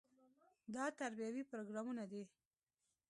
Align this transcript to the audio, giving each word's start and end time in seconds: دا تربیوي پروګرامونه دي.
دا 0.75 0.85
تربیوي 0.99 1.43
پروګرامونه 1.51 2.03
دي. 2.11 2.23